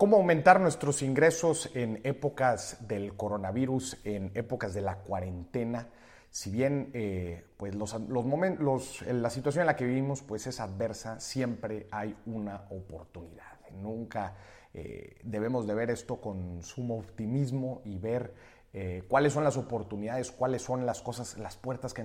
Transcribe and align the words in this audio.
¿Cómo 0.00 0.16
aumentar 0.16 0.62
nuestros 0.62 1.02
ingresos 1.02 1.68
en 1.74 2.00
épocas 2.04 2.78
del 2.88 3.18
coronavirus, 3.18 3.98
en 4.04 4.30
épocas 4.34 4.72
de 4.72 4.80
la 4.80 4.96
cuarentena? 4.96 5.88
Si 6.30 6.50
bien 6.50 6.90
eh, 6.94 7.44
pues 7.58 7.74
los, 7.74 7.92
momentos, 8.24 9.02
la 9.02 9.28
situación 9.28 9.60
en 9.60 9.66
la 9.66 9.76
que 9.76 9.84
vivimos 9.84 10.22
pues 10.22 10.46
es 10.46 10.58
adversa, 10.58 11.20
siempre 11.20 11.86
hay 11.90 12.16
una 12.24 12.64
oportunidad. 12.70 13.60
Nunca 13.72 14.36
eh, 14.72 15.18
debemos 15.22 15.66
de 15.66 15.74
ver 15.74 15.90
esto 15.90 16.18
con 16.18 16.62
sumo 16.62 16.96
optimismo 16.96 17.82
y 17.84 17.98
ver 17.98 18.32
eh, 18.72 19.02
cuáles 19.06 19.34
son 19.34 19.44
las 19.44 19.58
oportunidades, 19.58 20.30
cuáles 20.30 20.62
son 20.62 20.86
las 20.86 21.02
cosas, 21.02 21.36
las 21.36 21.58
puertas 21.58 21.92
que 21.92 22.04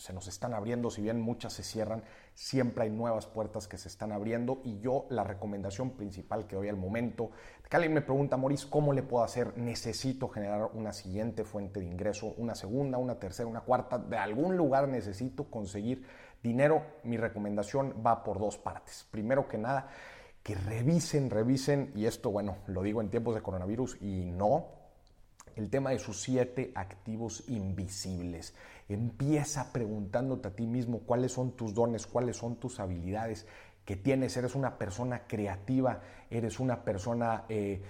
se 0.00 0.14
nos 0.14 0.26
están 0.28 0.54
abriendo, 0.54 0.90
si 0.90 1.02
bien 1.02 1.20
muchas 1.20 1.52
se 1.52 1.62
cierran, 1.62 2.02
siempre 2.32 2.84
hay 2.84 2.90
nuevas 2.90 3.26
puertas 3.26 3.68
que 3.68 3.76
se 3.76 3.88
están 3.88 4.12
abriendo 4.12 4.62
y 4.64 4.80
yo 4.80 5.04
la 5.10 5.24
recomendación 5.24 5.90
principal 5.90 6.46
que 6.46 6.56
doy 6.56 6.70
al 6.70 6.78
momento, 6.78 7.30
que 7.68 7.76
alguien 7.76 7.92
me 7.92 8.00
pregunta, 8.00 8.38
Maurice, 8.38 8.66
¿cómo 8.70 8.94
le 8.94 9.02
puedo 9.02 9.22
hacer? 9.22 9.58
Necesito 9.58 10.28
generar 10.28 10.70
una 10.72 10.94
siguiente 10.94 11.44
fuente 11.44 11.80
de 11.80 11.86
ingreso, 11.86 12.34
una 12.38 12.54
segunda, 12.54 12.96
una 12.96 13.18
tercera, 13.18 13.46
una 13.46 13.60
cuarta, 13.60 13.98
de 13.98 14.16
algún 14.16 14.56
lugar 14.56 14.88
necesito 14.88 15.44
conseguir 15.50 16.06
dinero. 16.42 16.82
Mi 17.04 17.18
recomendación 17.18 18.02
va 18.04 18.24
por 18.24 18.38
dos 18.38 18.56
partes. 18.56 19.06
Primero 19.10 19.48
que 19.48 19.58
nada, 19.58 19.90
que 20.42 20.54
revisen, 20.54 21.28
revisen, 21.28 21.92
y 21.94 22.06
esto, 22.06 22.30
bueno, 22.30 22.56
lo 22.68 22.82
digo 22.82 23.02
en 23.02 23.10
tiempos 23.10 23.34
de 23.34 23.42
coronavirus 23.42 23.98
y 24.00 24.30
no, 24.30 24.80
el 25.56 25.68
tema 25.68 25.90
de 25.90 25.98
sus 25.98 26.22
siete 26.22 26.72
activos 26.74 27.44
invisibles. 27.48 28.54
Empieza 28.94 29.72
preguntándote 29.72 30.48
a 30.48 30.56
ti 30.56 30.66
mismo 30.66 31.00
cuáles 31.00 31.32
son 31.32 31.52
tus 31.52 31.74
dones, 31.74 32.06
cuáles 32.06 32.36
son 32.36 32.56
tus 32.56 32.80
habilidades 32.80 33.46
que 33.84 33.96
tienes. 33.96 34.36
Eres 34.36 34.54
una 34.54 34.78
persona 34.78 35.26
creativa, 35.26 36.00
eres 36.30 36.60
una 36.60 36.84
persona... 36.84 37.44
Eh, 37.48 37.82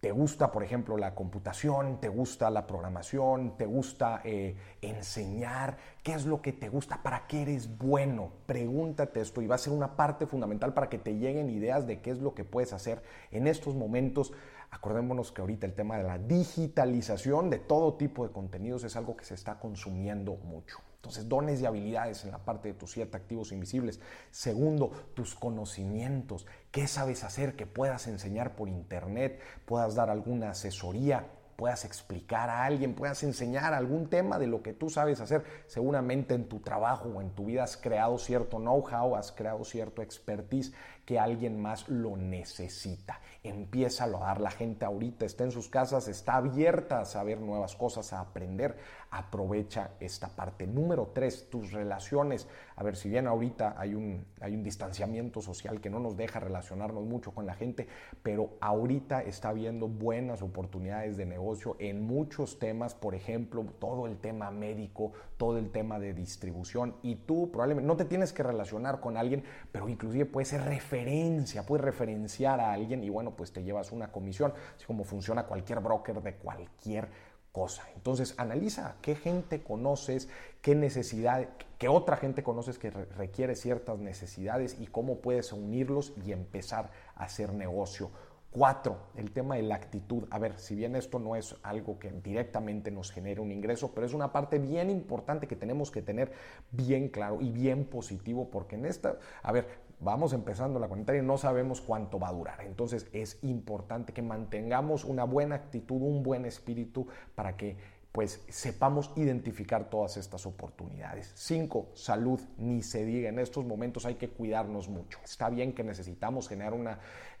te 0.00 0.12
gusta, 0.12 0.50
por 0.50 0.62
ejemplo, 0.62 0.96
la 0.96 1.14
computación, 1.14 2.00
te 2.00 2.08
gusta 2.08 2.48
la 2.48 2.66
programación, 2.66 3.58
te 3.58 3.66
gusta 3.66 4.22
eh, 4.24 4.56
enseñar, 4.80 5.76
qué 6.02 6.14
es 6.14 6.24
lo 6.24 6.40
que 6.40 6.54
te 6.54 6.70
gusta, 6.70 7.02
para 7.02 7.26
qué 7.26 7.42
eres 7.42 7.76
bueno. 7.76 8.32
Pregúntate 8.46 9.20
esto 9.20 9.42
y 9.42 9.46
va 9.46 9.56
a 9.56 9.58
ser 9.58 9.74
una 9.74 9.96
parte 9.96 10.26
fundamental 10.26 10.72
para 10.72 10.88
que 10.88 10.98
te 10.98 11.18
lleguen 11.18 11.50
ideas 11.50 11.86
de 11.86 12.00
qué 12.00 12.12
es 12.12 12.18
lo 12.18 12.32
que 12.32 12.44
puedes 12.44 12.72
hacer 12.72 13.02
en 13.30 13.46
estos 13.46 13.74
momentos 13.74 14.32
Acordémonos 14.70 15.32
que 15.32 15.40
ahorita 15.40 15.66
el 15.66 15.74
tema 15.74 15.98
de 15.98 16.04
la 16.04 16.18
digitalización 16.18 17.50
de 17.50 17.58
todo 17.58 17.94
tipo 17.94 18.26
de 18.26 18.32
contenidos 18.32 18.84
es 18.84 18.96
algo 18.96 19.16
que 19.16 19.24
se 19.24 19.34
está 19.34 19.58
consumiendo 19.58 20.36
mucho. 20.36 20.78
Entonces, 20.96 21.28
dones 21.28 21.60
y 21.60 21.66
habilidades 21.66 22.24
en 22.24 22.30
la 22.30 22.38
parte 22.38 22.68
de 22.68 22.74
tus 22.74 22.92
siete 22.92 23.16
activos 23.16 23.52
invisibles. 23.52 24.00
Segundo, 24.30 24.90
tus 25.14 25.34
conocimientos. 25.34 26.46
¿Qué 26.70 26.86
sabes 26.86 27.24
hacer 27.24 27.56
que 27.56 27.66
puedas 27.66 28.06
enseñar 28.06 28.54
por 28.54 28.68
internet? 28.68 29.40
Puedas 29.64 29.94
dar 29.94 30.10
alguna 30.10 30.50
asesoría 30.50 31.26
puedas 31.60 31.84
explicar 31.84 32.48
a 32.48 32.64
alguien, 32.64 32.94
puedas 32.94 33.22
enseñar 33.22 33.74
algún 33.74 34.08
tema 34.08 34.38
de 34.38 34.46
lo 34.46 34.62
que 34.62 34.72
tú 34.72 34.88
sabes 34.88 35.20
hacer. 35.20 35.44
Seguramente 35.66 36.34
en 36.34 36.48
tu 36.48 36.60
trabajo 36.60 37.10
o 37.10 37.20
en 37.20 37.34
tu 37.34 37.44
vida 37.44 37.64
has 37.64 37.76
creado 37.76 38.16
cierto 38.16 38.56
know-how, 38.56 39.14
has 39.14 39.30
creado 39.30 39.62
cierto 39.66 40.00
expertise 40.00 40.72
que 41.10 41.18
alguien 41.18 41.60
más 41.60 41.88
lo 41.88 42.16
necesita. 42.16 43.18
Empieza 43.42 44.04
a 44.04 44.10
dar. 44.10 44.40
La 44.40 44.52
gente 44.52 44.84
ahorita 44.84 45.26
está 45.26 45.42
en 45.42 45.50
sus 45.50 45.68
casas, 45.68 46.06
está 46.06 46.36
abierta 46.36 47.00
a 47.00 47.04
saber 47.04 47.40
nuevas 47.40 47.74
cosas, 47.74 48.12
a 48.12 48.20
aprender. 48.20 48.76
Aprovecha 49.10 49.90
esta 49.98 50.28
parte. 50.28 50.68
Número 50.68 51.10
tres, 51.12 51.50
tus 51.50 51.72
relaciones. 51.72 52.46
A 52.76 52.84
ver, 52.84 52.94
si 52.94 53.08
bien 53.08 53.26
ahorita 53.26 53.74
hay 53.76 53.96
un, 53.96 54.24
hay 54.40 54.54
un 54.54 54.62
distanciamiento 54.62 55.42
social 55.42 55.80
que 55.80 55.90
no 55.90 55.98
nos 55.98 56.16
deja 56.16 56.38
relacionarnos 56.38 57.04
mucho 57.04 57.32
con 57.32 57.44
la 57.44 57.54
gente, 57.54 57.88
pero 58.22 58.50
ahorita 58.60 59.22
está 59.22 59.48
habiendo 59.48 59.88
buenas 59.88 60.42
oportunidades 60.42 61.16
de 61.16 61.26
negocio 61.26 61.74
en 61.80 62.02
muchos 62.02 62.60
temas, 62.60 62.94
por 62.94 63.16
ejemplo, 63.16 63.64
todo 63.80 64.06
el 64.06 64.18
tema 64.18 64.52
médico, 64.52 65.10
todo 65.36 65.58
el 65.58 65.72
tema 65.72 65.98
de 65.98 66.14
distribución 66.14 66.94
y 67.02 67.16
tú 67.16 67.50
probablemente 67.50 67.88
no 67.88 67.96
te 67.96 68.04
tienes 68.04 68.32
que 68.32 68.44
relacionar 68.44 69.00
con 69.00 69.16
alguien, 69.16 69.42
pero 69.72 69.88
inclusive 69.88 70.26
puede 70.26 70.44
ser 70.44 70.62
referencia, 71.00 71.64
puedes 71.64 71.84
referenciar 71.84 72.60
a 72.60 72.72
alguien 72.72 73.02
y 73.02 73.08
bueno, 73.08 73.34
pues 73.36 73.52
te 73.52 73.62
llevas 73.62 73.92
una 73.92 74.12
comisión, 74.12 74.52
así 74.76 74.86
como 74.86 75.04
funciona 75.04 75.46
cualquier 75.46 75.80
broker 75.80 76.22
de 76.22 76.34
cualquier 76.34 77.08
cosa. 77.52 77.82
Entonces, 77.94 78.34
analiza 78.36 78.96
qué 79.02 79.14
gente 79.14 79.62
conoces, 79.62 80.28
qué 80.62 80.74
necesidad, 80.74 81.48
qué 81.78 81.88
otra 81.88 82.16
gente 82.16 82.42
conoces 82.42 82.78
que 82.78 82.90
requiere 82.90 83.56
ciertas 83.56 83.98
necesidades 83.98 84.76
y 84.78 84.86
cómo 84.86 85.20
puedes 85.20 85.52
unirlos 85.52 86.12
y 86.24 86.32
empezar 86.32 86.90
a 87.16 87.24
hacer 87.24 87.52
negocio 87.52 88.10
Cuatro, 88.52 88.98
el 89.14 89.30
tema 89.30 89.54
de 89.54 89.62
la 89.62 89.76
actitud. 89.76 90.24
A 90.32 90.40
ver, 90.40 90.58
si 90.58 90.74
bien 90.74 90.96
esto 90.96 91.20
no 91.20 91.36
es 91.36 91.54
algo 91.62 92.00
que 92.00 92.10
directamente 92.10 92.90
nos 92.90 93.12
genere 93.12 93.40
un 93.40 93.52
ingreso, 93.52 93.92
pero 93.94 94.04
es 94.04 94.12
una 94.12 94.32
parte 94.32 94.58
bien 94.58 94.90
importante 94.90 95.46
que 95.46 95.54
tenemos 95.54 95.92
que 95.92 96.02
tener 96.02 96.32
bien 96.72 97.10
claro 97.10 97.40
y 97.40 97.52
bien 97.52 97.84
positivo, 97.84 98.50
porque 98.50 98.74
en 98.74 98.86
esta, 98.86 99.18
a 99.44 99.52
ver, 99.52 99.68
vamos 100.00 100.32
empezando 100.32 100.80
la 100.80 100.88
cuarentena 100.88 101.18
y 101.20 101.22
no 101.22 101.38
sabemos 101.38 101.80
cuánto 101.80 102.18
va 102.18 102.26
a 102.26 102.32
durar. 102.32 102.62
Entonces 102.62 103.06
es 103.12 103.38
importante 103.42 104.12
que 104.12 104.22
mantengamos 104.22 105.04
una 105.04 105.22
buena 105.22 105.54
actitud, 105.54 106.02
un 106.02 106.24
buen 106.24 106.44
espíritu 106.44 107.06
para 107.36 107.56
que 107.56 107.76
pues 108.12 108.42
sepamos 108.48 109.12
identificar 109.14 109.88
todas 109.88 110.16
estas 110.16 110.44
oportunidades. 110.44 111.32
Cinco, 111.36 111.90
salud, 111.94 112.40
ni 112.58 112.82
se 112.82 113.04
diga, 113.04 113.28
en 113.28 113.38
estos 113.38 113.64
momentos 113.64 114.04
hay 114.04 114.16
que 114.16 114.28
cuidarnos 114.28 114.88
mucho. 114.88 115.20
Está 115.24 115.48
bien 115.48 115.72
que 115.72 115.84
necesitamos 115.84 116.48
generar 116.48 116.72
un 116.74 116.88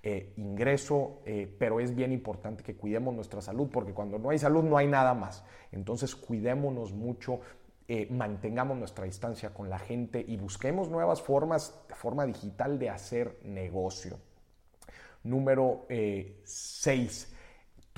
eh, 0.02 0.32
ingreso, 0.36 1.22
eh, 1.26 1.52
pero 1.58 1.80
es 1.80 1.94
bien 1.94 2.12
importante 2.12 2.62
que 2.62 2.76
cuidemos 2.76 3.14
nuestra 3.14 3.40
salud, 3.40 3.68
porque 3.72 3.92
cuando 3.92 4.18
no 4.18 4.30
hay 4.30 4.38
salud 4.38 4.62
no 4.62 4.76
hay 4.76 4.86
nada 4.86 5.12
más. 5.12 5.42
Entonces 5.72 6.14
cuidémonos 6.14 6.92
mucho, 6.92 7.40
eh, 7.88 8.06
mantengamos 8.08 8.78
nuestra 8.78 9.06
distancia 9.06 9.52
con 9.52 9.68
la 9.68 9.80
gente 9.80 10.24
y 10.26 10.36
busquemos 10.36 10.88
nuevas 10.88 11.20
formas 11.20 11.80
de 11.88 11.96
forma 11.96 12.24
digital 12.26 12.78
de 12.78 12.90
hacer 12.90 13.40
negocio. 13.42 14.18
Número 15.24 15.86
seis, 16.44 17.29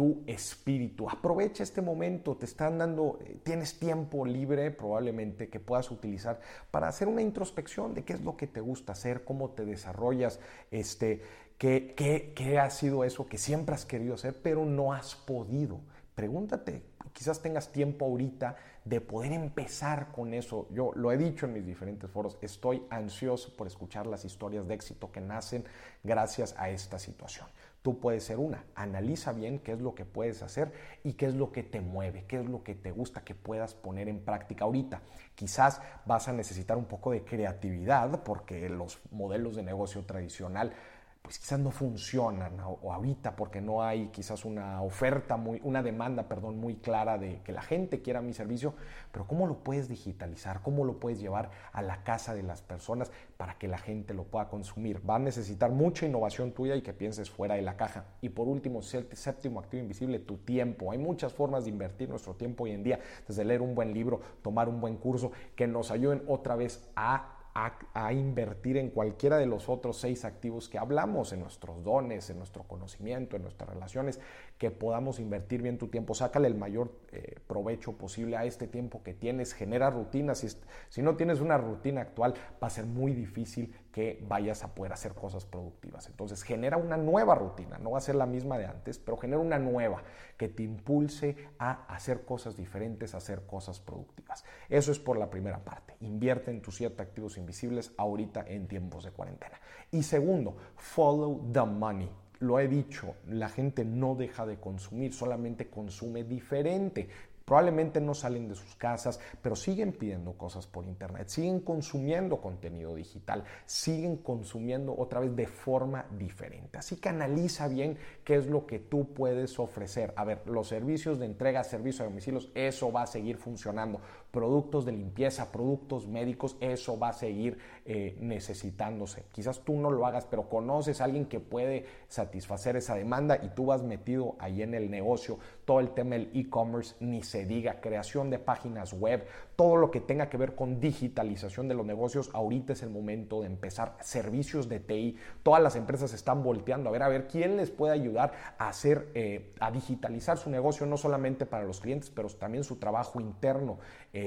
tu 0.02 0.24
espíritu. 0.26 1.08
Aprovecha 1.08 1.62
este 1.62 1.80
momento, 1.80 2.36
te 2.36 2.44
están 2.44 2.76
dando, 2.76 3.20
eh, 3.24 3.36
tienes 3.44 3.78
tiempo 3.78 4.26
libre 4.26 4.72
probablemente 4.72 5.48
que 5.48 5.60
puedas 5.60 5.92
utilizar 5.92 6.40
para 6.72 6.88
hacer 6.88 7.06
una 7.06 7.22
introspección 7.22 7.94
de 7.94 8.02
qué 8.02 8.14
es 8.14 8.20
lo 8.22 8.36
que 8.36 8.48
te 8.48 8.60
gusta 8.60 8.94
hacer, 8.94 9.22
cómo 9.22 9.50
te 9.50 9.64
desarrollas, 9.64 10.40
este, 10.72 11.22
qué, 11.56 11.94
qué, 11.96 12.32
qué 12.34 12.58
ha 12.58 12.68
sido 12.70 13.04
eso 13.04 13.28
que 13.28 13.38
siempre 13.38 13.76
has 13.76 13.86
querido 13.86 14.14
hacer, 14.14 14.34
pero 14.42 14.64
no 14.64 14.92
has 14.92 15.14
podido. 15.14 15.78
Pregúntate, 16.16 16.82
quizás 17.12 17.40
tengas 17.40 17.72
tiempo 17.72 18.04
ahorita 18.04 18.56
de 18.84 19.00
poder 19.00 19.32
empezar 19.32 20.10
con 20.12 20.34
eso. 20.34 20.66
Yo 20.70 20.92
lo 20.94 21.12
he 21.12 21.16
dicho 21.16 21.46
en 21.46 21.52
mis 21.52 21.66
diferentes 21.66 22.10
foros, 22.10 22.38
estoy 22.40 22.82
ansioso 22.90 23.54
por 23.56 23.66
escuchar 23.66 24.06
las 24.06 24.24
historias 24.24 24.66
de 24.66 24.74
éxito 24.74 25.12
que 25.12 25.20
nacen 25.20 25.64
gracias 26.02 26.54
a 26.58 26.70
esta 26.70 26.98
situación. 26.98 27.46
Tú 27.82 27.98
puedes 27.98 28.24
ser 28.24 28.38
una. 28.38 28.64
Analiza 28.76 29.32
bien 29.32 29.58
qué 29.58 29.72
es 29.72 29.80
lo 29.80 29.94
que 29.94 30.04
puedes 30.04 30.42
hacer 30.42 30.72
y 31.02 31.14
qué 31.14 31.26
es 31.26 31.34
lo 31.34 31.50
que 31.50 31.64
te 31.64 31.80
mueve, 31.80 32.24
qué 32.28 32.38
es 32.40 32.46
lo 32.46 32.62
que 32.62 32.76
te 32.76 32.92
gusta 32.92 33.24
que 33.24 33.34
puedas 33.34 33.74
poner 33.74 34.08
en 34.08 34.20
práctica 34.20 34.64
ahorita. 34.64 35.02
Quizás 35.34 35.80
vas 36.06 36.28
a 36.28 36.32
necesitar 36.32 36.76
un 36.76 36.84
poco 36.84 37.10
de 37.10 37.24
creatividad 37.24 38.22
porque 38.22 38.68
los 38.68 39.00
modelos 39.10 39.56
de 39.56 39.64
negocio 39.64 40.02
tradicional 40.04 40.72
pues 41.22 41.38
quizás 41.38 41.60
no 41.60 41.70
funcionan 41.70 42.58
o, 42.60 42.92
ahorita 42.92 43.36
porque 43.36 43.60
no 43.60 43.82
hay 43.82 44.08
quizás 44.08 44.44
una 44.44 44.82
oferta 44.82 45.36
muy, 45.36 45.60
una 45.62 45.82
demanda, 45.82 46.28
perdón, 46.28 46.58
muy 46.58 46.76
clara 46.76 47.16
de 47.16 47.40
que 47.42 47.52
la 47.52 47.62
gente 47.62 48.02
quiera 48.02 48.20
mi 48.20 48.32
servicio, 48.32 48.74
pero 49.12 49.26
¿cómo 49.26 49.46
lo 49.46 49.62
puedes 49.62 49.88
digitalizar? 49.88 50.62
¿Cómo 50.62 50.84
lo 50.84 50.98
puedes 50.98 51.20
llevar 51.20 51.50
a 51.72 51.80
la 51.80 52.02
casa 52.02 52.34
de 52.34 52.42
las 52.42 52.60
personas 52.60 53.12
para 53.36 53.56
que 53.56 53.68
la 53.68 53.78
gente 53.78 54.14
lo 54.14 54.24
pueda 54.24 54.48
consumir? 54.48 55.00
Va 55.08 55.16
a 55.16 55.20
necesitar 55.20 55.70
mucha 55.70 56.06
innovación 56.06 56.52
tuya 56.52 56.74
y 56.74 56.82
que 56.82 56.92
pienses 56.92 57.30
fuera 57.30 57.54
de 57.54 57.62
la 57.62 57.76
caja. 57.76 58.04
Y 58.20 58.30
por 58.30 58.48
último, 58.48 58.82
séptimo 58.82 59.60
activo 59.60 59.82
invisible, 59.82 60.18
tu 60.18 60.38
tiempo. 60.38 60.90
Hay 60.90 60.98
muchas 60.98 61.32
formas 61.32 61.64
de 61.64 61.70
invertir 61.70 62.08
nuestro 62.08 62.34
tiempo 62.34 62.64
hoy 62.64 62.72
en 62.72 62.82
día, 62.82 62.98
desde 63.28 63.44
leer 63.44 63.62
un 63.62 63.76
buen 63.76 63.94
libro, 63.94 64.20
tomar 64.42 64.68
un 64.68 64.80
buen 64.80 64.96
curso, 64.96 65.30
que 65.54 65.68
nos 65.68 65.92
ayuden 65.92 66.24
otra 66.26 66.56
vez 66.56 66.90
a 66.96 67.38
a, 67.54 68.12
invertir 68.12 68.76
en 68.78 68.90
cualquiera 68.90 69.36
de 69.36 69.46
los 69.46 69.68
otros 69.68 69.98
seis 69.98 70.24
activos 70.24 70.68
que 70.68 70.78
hablamos, 70.78 71.32
en 71.32 71.40
nuestros 71.40 71.84
dones, 71.84 72.30
en 72.30 72.38
nuestro 72.38 72.62
conocimiento, 72.64 73.36
en 73.36 73.42
nuestras 73.42 73.68
relaciones, 73.68 74.20
que 74.58 74.70
podamos 74.70 75.20
invertir 75.20 75.60
bien 75.60 75.76
tu 75.76 75.88
tiempo. 75.88 76.14
Sácale 76.14 76.48
el 76.48 76.54
mayor 76.54 76.92
eh, 77.12 77.36
provecho 77.46 77.92
posible 77.98 78.36
a 78.36 78.44
este 78.44 78.66
tiempo 78.66 79.02
que 79.02 79.12
tienes, 79.12 79.52
genera 79.52 79.90
rutinas. 79.90 80.38
Si, 80.38 80.48
si 80.88 81.02
no 81.02 81.16
tienes 81.16 81.40
una 81.40 81.58
rutina 81.58 82.00
actual, 82.00 82.34
va 82.62 82.68
a 82.68 82.70
ser 82.70 82.86
muy 82.86 83.12
difícil 83.12 83.74
que 83.92 84.24
vayas 84.26 84.64
a 84.64 84.74
poder 84.74 84.92
hacer 84.92 85.14
cosas 85.14 85.44
productivas. 85.44 86.08
Entonces, 86.08 86.42
genera 86.42 86.78
una 86.78 86.96
nueva 86.96 87.34
rutina, 87.34 87.78
no 87.78 87.92
va 87.92 87.98
a 87.98 88.00
ser 88.00 88.14
la 88.14 88.26
misma 88.26 88.58
de 88.58 88.66
antes, 88.66 88.98
pero 88.98 89.18
genera 89.18 89.40
una 89.40 89.58
nueva 89.58 90.02
que 90.36 90.48
te 90.48 90.62
impulse 90.62 91.36
a 91.58 91.84
hacer 91.94 92.24
cosas 92.24 92.56
diferentes, 92.56 93.14
a 93.14 93.18
hacer 93.18 93.46
cosas 93.46 93.78
productivas. 93.80 94.44
Eso 94.68 94.90
es 94.90 94.98
por 94.98 95.18
la 95.18 95.28
primera 95.28 95.58
parte. 95.62 95.94
Invierte 96.00 96.50
en 96.50 96.62
tus 96.62 96.76
siete 96.76 97.02
activos 97.02 97.36
invisibles 97.36 97.92
ahorita 97.98 98.44
en 98.48 98.66
tiempos 98.66 99.04
de 99.04 99.10
cuarentena. 99.10 99.60
Y 99.90 100.02
segundo, 100.02 100.56
follow 100.74 101.52
the 101.52 101.64
money 101.64 102.10
lo 102.42 102.58
he 102.58 102.66
dicho, 102.66 103.14
la 103.28 103.48
gente 103.48 103.84
no 103.84 104.16
deja 104.16 104.44
de 104.44 104.58
consumir, 104.58 105.14
solamente 105.14 105.70
consume 105.70 106.24
diferente. 106.24 107.08
Probablemente 107.44 108.00
no 108.00 108.14
salen 108.14 108.48
de 108.48 108.54
sus 108.54 108.74
casas, 108.76 109.20
pero 109.40 109.56
siguen 109.56 109.92
pidiendo 109.92 110.32
cosas 110.32 110.66
por 110.66 110.84
internet, 110.84 111.28
siguen 111.28 111.60
consumiendo 111.60 112.40
contenido 112.40 112.94
digital, 112.94 113.44
siguen 113.66 114.16
consumiendo 114.16 114.94
otra 114.96 115.20
vez 115.20 115.34
de 115.34 115.46
forma 115.46 116.06
diferente. 116.18 116.78
Así 116.78 116.96
que 116.96 117.08
analiza 117.08 117.68
bien 117.68 117.98
qué 118.24 118.36
es 118.36 118.46
lo 118.46 118.66
que 118.66 118.78
tú 118.78 119.12
puedes 119.12 119.58
ofrecer. 119.58 120.12
A 120.16 120.24
ver, 120.24 120.42
los 120.46 120.68
servicios 120.68 121.18
de 121.18 121.26
entrega, 121.26 121.64
servicio 121.64 122.04
a 122.04 122.08
domicilios, 122.08 122.50
eso 122.54 122.92
va 122.92 123.02
a 123.02 123.06
seguir 123.06 123.36
funcionando. 123.36 124.00
Productos 124.32 124.84
de 124.84 124.92
limpieza, 124.92 125.52
productos 125.52 126.08
médicos, 126.08 126.56
eso 126.60 126.98
va 126.98 127.10
a 127.10 127.12
seguir 127.12 127.58
eh, 127.84 128.16
necesitándose. 128.18 129.24
Quizás 129.30 129.60
tú 129.60 129.74
no 129.74 129.90
lo 129.90 130.06
hagas, 130.06 130.26
pero 130.26 130.48
conoces 130.48 131.00
a 131.00 131.04
alguien 131.04 131.26
que 131.26 131.38
puede 131.38 131.84
satisfacer 132.08 132.76
esa 132.76 132.94
demanda 132.94 133.38
y 133.42 133.50
tú 133.50 133.66
vas 133.66 133.82
metido 133.82 134.34
ahí 134.40 134.62
en 134.62 134.74
el 134.74 134.90
negocio, 134.90 135.38
todo 135.64 135.80
el 135.80 135.90
tema 135.90 136.16
del 136.16 136.30
e-commerce, 136.34 136.96
ni 136.98 137.22
se 137.22 137.44
diga, 137.44 137.80
creación 137.80 138.30
de 138.30 138.38
páginas 138.38 138.92
web, 138.92 139.26
todo 139.54 139.76
lo 139.76 139.90
que 139.90 140.00
tenga 140.00 140.28
que 140.28 140.38
ver 140.38 140.54
con 140.54 140.80
digitalización 140.80 141.68
de 141.68 141.74
los 141.74 141.86
negocios, 141.86 142.30
ahorita 142.32 142.72
es 142.72 142.82
el 142.82 142.90
momento 142.90 143.42
de 143.42 143.46
empezar. 143.46 143.96
Servicios 144.00 144.68
de 144.68 144.80
TI, 144.80 145.16
todas 145.42 145.62
las 145.62 145.76
empresas 145.76 146.12
están 146.14 146.42
volteando 146.42 146.88
a 146.88 146.92
ver, 146.92 147.02
a 147.02 147.08
ver 147.08 147.28
quién 147.28 147.56
les 147.58 147.70
puede 147.70 147.92
ayudar 147.92 148.32
a 148.58 148.68
hacer, 148.68 149.08
eh, 149.14 149.52
a 149.60 149.70
digitalizar 149.70 150.38
su 150.38 150.48
negocio, 150.48 150.86
no 150.86 150.96
solamente 150.96 151.44
para 151.44 151.64
los 151.64 151.80
clientes, 151.80 152.10
pero 152.10 152.28
también 152.30 152.64
su 152.64 152.76
trabajo 152.76 153.20
interno. 153.20 153.78
Eh, 154.12 154.21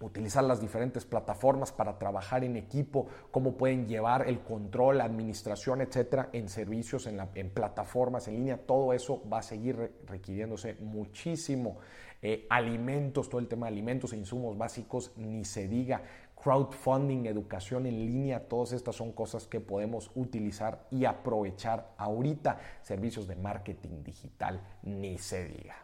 utilizar 0.00 0.44
las 0.44 0.60
diferentes 0.60 1.04
plataformas 1.04 1.72
para 1.72 1.98
trabajar 1.98 2.44
en 2.44 2.56
equipo, 2.56 3.06
cómo 3.30 3.56
pueden 3.56 3.86
llevar 3.86 4.28
el 4.28 4.40
control, 4.40 4.98
la 4.98 5.04
administración, 5.04 5.80
etcétera, 5.80 6.28
en 6.32 6.48
servicios, 6.48 7.06
en, 7.06 7.50
plataformas, 7.50 8.28
en 8.28 8.34
línea, 8.34 8.58
todo 8.58 8.92
eso 8.92 9.22
va 9.30 9.38
a 9.38 9.42
seguir 9.42 9.92
requiriéndose 10.06 10.74
muchísimo. 10.80 11.78
Eh, 12.20 12.46
alimentos, 12.48 13.28
todo 13.28 13.38
el 13.38 13.48
tema 13.48 13.66
de 13.66 13.72
alimentos 13.72 14.12
e 14.12 14.16
insumos 14.16 14.56
básicos, 14.56 15.12
ni 15.16 15.44
se 15.44 15.68
diga 15.68 16.02
crowdfunding, 16.44 17.24
educación 17.24 17.86
en 17.86 18.04
línea, 18.04 18.46
todas 18.46 18.72
estas 18.72 18.94
son 18.96 19.12
cosas 19.12 19.46
que 19.46 19.60
podemos 19.60 20.10
utilizar 20.14 20.86
y 20.90 21.06
aprovechar 21.06 21.94
ahorita. 21.96 22.58
Servicios 22.82 23.26
de 23.26 23.34
marketing 23.34 24.04
digital, 24.04 24.60
ni 24.82 25.16
se 25.16 25.48
diga. 25.48 25.76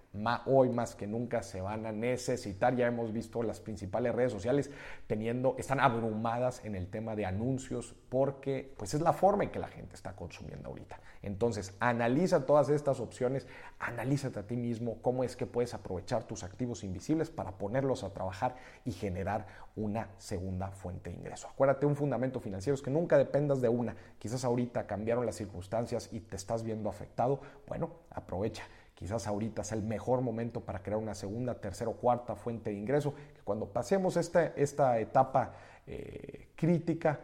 hoy 0.45 0.69
más 0.69 0.95
que 0.95 1.07
nunca 1.07 1.43
se 1.43 1.63
van 1.63 1.87
a 1.87 1.93
necesitar. 1.93 2.77
Ya 2.77 2.87
hemos 2.87 3.11
visto 3.11 3.43
las 3.43 3.59
principales 3.59 4.15
redes 4.15 4.33
sociales 4.33 4.71
teniendo, 5.07 5.55
están 5.57 5.81
abrumadas 5.81 6.63
en 6.67 6.75
el 6.75 6.89
tema 6.89 7.17
de 7.17 7.25
anuncios 7.25 7.95
porque 8.11 8.75
pues 8.77 8.93
es 8.93 9.01
la 9.01 9.15
forma 9.15 9.45
en 9.45 9.51
que 9.51 9.61
la 9.61 9.69
gente 9.69 9.95
está 9.95 10.15
consumiendo 10.15 10.69
ahorita. 10.69 11.01
Entonces, 11.23 11.75
analiza 11.81 12.45
todas 12.45 12.69
estas 12.71 13.01
opciones, 13.01 13.47
analízate 13.79 14.41
a 14.41 14.47
ti 14.47 14.57
mismo 14.57 15.01
cómo 15.01 15.23
es 15.25 15.37
que 15.37 15.47
puedes 15.47 15.75
aprovechar 15.75 16.25
tus 16.25 16.45
activos 16.45 16.83
invisibles 16.83 17.31
para 17.31 17.53
ponerlos 17.53 18.05
a 18.05 18.13
trabajar 18.13 18.57
y 18.85 18.93
generar 18.93 19.47
una 19.77 20.09
segunda 20.51 20.71
fuente 20.73 21.11
de 21.11 21.17
ingreso. 21.17 21.49
Acuérdate, 21.49 21.87
un 21.87 21.95
fundamento 21.95 22.41
financiero 22.41 22.75
es 22.75 22.83
que 22.83 22.91
nunca 22.91 23.17
dependas 23.17 23.61
de 23.61 23.69
una. 23.69 23.95
Quizás 24.19 24.45
ahorita 24.45 24.87
cambiaron 24.87 25.25
las 25.25 25.37
circunstancias 25.37 26.09
y 26.13 26.21
te 26.21 26.37
estás 26.37 26.65
viendo 26.65 26.89
afectado. 26.89 27.41
Bueno, 27.69 27.91
aprovecha. 28.11 28.65
Quizás 28.95 29.27
ahorita 29.29 29.63
es 29.63 29.73
el 29.73 29.83
mejor 29.83 30.21
momento 30.21 30.61
para 30.61 30.83
crear 30.83 30.99
una 30.99 31.15
segunda, 31.15 31.55
tercera 31.55 31.91
o 31.91 31.95
cuarta 31.95 32.35
fuente 32.35 32.71
de 32.71 32.77
ingreso, 32.77 33.15
que 33.15 33.43
cuando 33.45 33.67
pasemos 33.67 34.17
esta, 34.17 34.47
esta 34.57 34.99
etapa 34.99 35.53
eh, 35.87 36.49
crítica, 36.57 37.19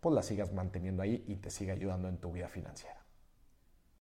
pues 0.00 0.14
la 0.14 0.22
sigas 0.22 0.52
manteniendo 0.52 1.02
ahí 1.02 1.24
y 1.26 1.36
te 1.36 1.50
siga 1.50 1.74
ayudando 1.74 2.08
en 2.08 2.18
tu 2.18 2.32
vida 2.32 2.48
financiera. 2.48 2.97